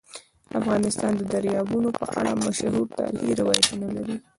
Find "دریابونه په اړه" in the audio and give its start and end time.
1.33-2.31